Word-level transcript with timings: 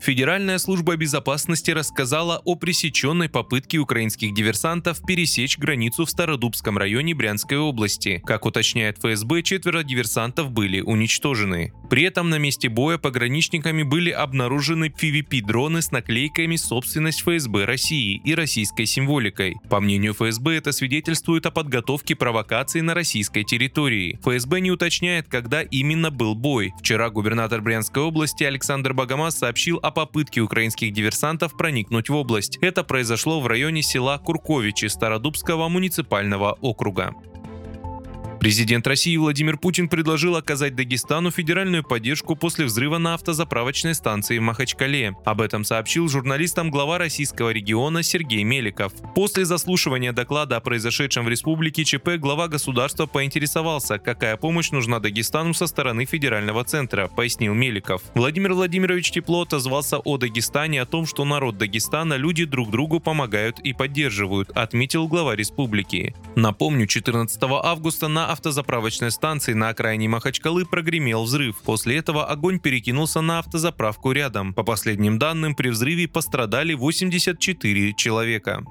Федеральная 0.00 0.58
служба 0.58 0.96
безопасности 0.96 1.70
рассказала 1.70 2.40
о 2.44 2.54
пресеченной 2.54 3.28
попытке 3.28 3.78
украинских 3.78 4.34
диверсантов 4.34 5.04
пересечь 5.04 5.58
границу 5.58 6.04
в 6.04 6.10
Стародубском 6.10 6.78
районе 6.78 7.14
Брянской 7.14 7.58
области. 7.58 8.22
Как 8.24 8.46
уточняет 8.46 8.98
ФСБ, 8.98 9.42
четверо 9.42 9.82
диверсантов 9.82 10.50
были 10.50 10.80
уничтожены. 10.80 11.72
При 11.90 12.02
этом 12.02 12.30
на 12.30 12.38
месте 12.38 12.68
боя 12.68 12.98
пограничниками 12.98 13.82
были 13.82 14.10
обнаружены 14.10 14.88
PvP-дроны 14.88 15.82
с 15.82 15.90
наклейками 15.90 16.56
«Собственность 16.56 17.22
ФСБ 17.22 17.64
России» 17.64 18.20
и 18.24 18.34
российской 18.34 18.86
символикой. 18.86 19.56
По 19.68 19.80
мнению 19.80 20.14
ФСБ, 20.14 20.56
это 20.56 20.72
свидетельствует 20.72 21.46
о 21.46 21.50
подготовке 21.50 22.14
провокации 22.14 22.80
на 22.80 22.94
российской 22.94 23.44
территории. 23.44 24.18
ФСБ 24.22 24.60
не 24.60 24.70
уточняет, 24.70 25.28
когда 25.28 25.62
именно 25.62 26.10
был 26.10 26.34
бой. 26.34 26.72
Вчера 26.80 27.10
губернатор 27.10 27.60
Брянской 27.60 28.02
области 28.02 28.44
Александр 28.44 28.92
Богомаз 28.92 29.38
сообщил 29.38 29.78
о 29.82 29.90
попытке 29.96 30.42
украинских 30.42 30.92
диверсантов 30.92 31.56
проникнуть 31.56 32.10
в 32.10 32.14
область. 32.14 32.58
Это 32.60 32.84
произошло 32.84 33.40
в 33.40 33.46
районе 33.46 33.80
села 33.82 34.18
Курковичи 34.18 34.88
Стародубского 34.88 35.70
муниципального 35.70 36.58
округа. 36.60 37.14
Президент 38.40 38.86
России 38.86 39.16
Владимир 39.16 39.56
Путин 39.56 39.88
предложил 39.88 40.36
оказать 40.36 40.76
Дагестану 40.76 41.30
федеральную 41.30 41.82
поддержку 41.82 42.36
после 42.36 42.66
взрыва 42.66 42.98
на 42.98 43.14
автозаправочной 43.14 43.94
станции 43.94 44.38
в 44.38 44.42
Махачкале. 44.42 45.16
Об 45.24 45.40
этом 45.40 45.64
сообщил 45.64 46.08
журналистам 46.08 46.70
глава 46.70 46.98
российского 46.98 47.50
региона 47.50 48.02
Сергей 48.02 48.44
Меликов. 48.44 48.92
После 49.14 49.44
заслушивания 49.44 50.12
доклада 50.12 50.56
о 50.56 50.60
произошедшем 50.60 51.24
в 51.24 51.28
республике 51.28 51.84
ЧП 51.84 52.10
глава 52.18 52.48
государства 52.48 53.06
поинтересовался, 53.06 53.98
какая 53.98 54.36
помощь 54.36 54.70
нужна 54.70 55.00
Дагестану 55.00 55.54
со 55.54 55.66
стороны 55.66 56.04
федерального 56.04 56.62
центра, 56.64 57.08
пояснил 57.08 57.54
Меликов. 57.54 58.02
Владимир 58.14 58.52
Владимирович 58.52 59.10
тепло 59.10 59.42
отозвался 59.42 59.98
о 59.98 60.18
Дагестане, 60.18 60.82
о 60.82 60.86
том, 60.86 61.06
что 61.06 61.24
народ 61.24 61.56
Дагестана, 61.58 62.14
люди 62.14 62.44
друг 62.44 62.70
другу 62.70 63.00
помогают 63.00 63.58
и 63.60 63.72
поддерживают, 63.72 64.50
отметил 64.50 65.08
глава 65.08 65.34
республики. 65.34 66.14
Напомню, 66.36 66.86
14 66.86 67.42
августа 67.42 68.08
на 68.08 68.35
автозаправочной 68.36 69.10
станции 69.10 69.54
на 69.54 69.70
окраине 69.70 70.08
Махачкалы 70.08 70.64
прогремел 70.66 71.24
взрыв. 71.24 71.56
После 71.64 71.96
этого 71.96 72.26
огонь 72.26 72.60
перекинулся 72.60 73.20
на 73.20 73.38
автозаправку 73.38 74.12
рядом. 74.12 74.54
По 74.54 74.62
последним 74.62 75.18
данным, 75.18 75.54
при 75.54 75.70
взрыве 75.70 76.06
пострадали 76.06 76.74
84 76.74 77.94
человека. 77.94 78.62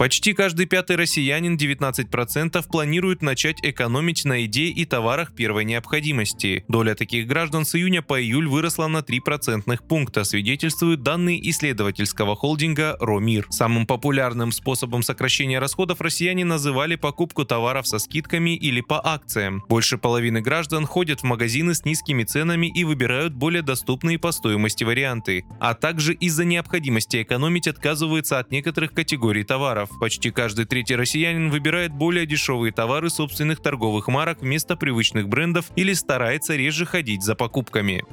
Почти 0.00 0.32
каждый 0.32 0.64
пятый 0.64 0.96
россиянин, 0.96 1.56
19%, 1.56 2.66
планирует 2.72 3.20
начать 3.20 3.58
экономить 3.62 4.24
на 4.24 4.36
еде 4.36 4.68
и 4.68 4.86
товарах 4.86 5.34
первой 5.34 5.66
необходимости. 5.66 6.64
Доля 6.68 6.94
таких 6.94 7.26
граждан 7.26 7.66
с 7.66 7.74
июня 7.74 8.00
по 8.00 8.18
июль 8.18 8.48
выросла 8.48 8.86
на 8.86 9.02
3 9.02 9.20
процентных 9.20 9.86
пункта, 9.86 10.24
свидетельствуют 10.24 11.02
данные 11.02 11.50
исследовательского 11.50 12.34
холдинга 12.34 12.96
«Ромир». 12.98 13.46
Самым 13.50 13.86
популярным 13.86 14.52
способом 14.52 15.02
сокращения 15.02 15.58
расходов 15.58 16.00
россияне 16.00 16.46
называли 16.46 16.94
покупку 16.94 17.44
товаров 17.44 17.86
со 17.86 17.98
скидками 17.98 18.56
или 18.56 18.80
по 18.80 19.06
акциям. 19.06 19.62
Больше 19.68 19.98
половины 19.98 20.40
граждан 20.40 20.86
ходят 20.86 21.20
в 21.20 21.24
магазины 21.24 21.74
с 21.74 21.84
низкими 21.84 22.24
ценами 22.24 22.72
и 22.74 22.84
выбирают 22.84 23.34
более 23.34 23.60
доступные 23.60 24.18
по 24.18 24.32
стоимости 24.32 24.82
варианты, 24.82 25.44
а 25.60 25.74
также 25.74 26.14
из-за 26.14 26.46
необходимости 26.46 27.22
экономить 27.22 27.68
отказываются 27.68 28.38
от 28.38 28.50
некоторых 28.50 28.94
категорий 28.94 29.44
товаров. 29.44 29.89
Почти 29.98 30.30
каждый 30.30 30.64
третий 30.64 30.96
россиянин 30.96 31.50
выбирает 31.50 31.92
более 31.92 32.26
дешевые 32.26 32.72
товары 32.72 33.10
собственных 33.10 33.60
торговых 33.60 34.08
марок 34.08 34.40
вместо 34.40 34.76
привычных 34.76 35.28
брендов 35.28 35.66
или 35.76 35.92
старается 35.92 36.56
реже 36.56 36.86
ходить 36.86 37.22
за 37.22 37.34
покупками. 37.34 38.04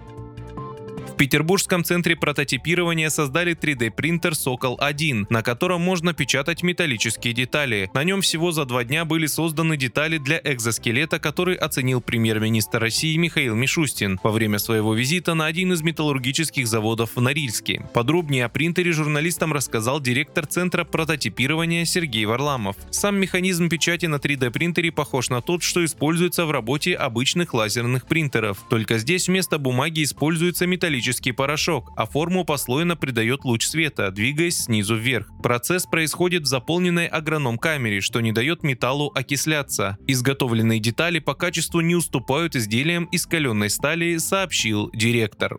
Петербургском 1.18 1.84
центре 1.84 2.16
прототипирования 2.16 3.10
создали 3.10 3.56
3D-принтер 3.56 4.36
«Сокол-1», 4.36 5.26
на 5.32 5.42
котором 5.42 5.82
можно 5.82 6.14
печатать 6.14 6.62
металлические 6.62 7.34
детали. 7.34 7.90
На 7.96 8.04
нем 8.04 8.22
всего 8.22 8.52
за 8.52 8.66
два 8.66 8.84
дня 8.84 9.04
были 9.04 9.26
созданы 9.26 9.78
детали 9.78 10.20
для 10.20 10.40
экзоскелета, 10.44 11.18
который 11.18 11.56
оценил 11.56 12.02
премьер-министр 12.02 12.78
России 12.78 13.18
Михаил 13.18 13.56
Мишустин 13.56 14.20
во 14.22 14.30
время 14.30 14.60
своего 14.60 14.94
визита 14.94 15.34
на 15.34 15.48
один 15.48 15.74
из 15.74 15.82
металлургических 15.82 16.68
заводов 16.68 17.16
в 17.16 17.22
Норильске. 17.22 17.84
Подробнее 17.96 18.46
о 18.46 18.50
принтере 18.50 18.92
журналистам 18.92 19.54
рассказал 19.54 20.00
директор 20.00 20.46
Центра 20.46 20.84
прототипирования 20.84 21.86
Сергей 21.86 22.26
Варламов. 22.26 22.76
Сам 22.92 23.20
механизм 23.20 23.70
печати 23.70 24.06
на 24.06 24.18
3D-принтере 24.18 24.92
похож 24.92 25.32
на 25.32 25.42
тот, 25.42 25.64
что 25.64 25.84
используется 25.84 26.46
в 26.46 26.52
работе 26.52 26.94
обычных 26.94 27.56
лазерных 27.56 28.06
принтеров. 28.06 28.60
Только 28.70 29.00
здесь 29.00 29.28
вместо 29.28 29.58
бумаги 29.58 30.04
используется 30.04 30.68
металлический 30.68 31.07
металлический 31.08 31.32
порошок, 31.32 31.92
а 31.96 32.06
форму 32.06 32.44
послойно 32.44 32.98
придает 32.98 33.46
луч 33.46 33.66
света, 33.66 34.12
двигаясь 34.12 34.64
снизу 34.66 34.96
вверх. 34.96 35.30
Процесс 35.42 35.86
происходит 35.86 36.44
в 36.44 36.48
заполненной 36.48 37.08
агроном-камере, 37.08 38.02
что 38.02 38.20
не 38.20 38.34
дает 38.34 38.64
металлу 38.64 39.12
окисляться. 39.16 39.98
Изготовленные 40.08 40.80
детали 40.80 41.20
по 41.20 41.34
качеству 41.34 41.80
не 41.80 41.96
уступают 41.96 42.56
изделиям 42.56 43.06
из 43.06 43.26
каленой 43.26 43.70
стали, 43.70 44.18
сообщил 44.18 44.90
директор. 44.94 45.58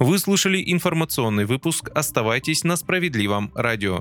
Вы 0.00 0.18
слушали 0.18 0.62
информационный 0.66 1.44
выпуск. 1.44 1.90
Оставайтесь 1.94 2.64
на 2.64 2.76
справедливом 2.76 3.52
радио. 3.54 4.00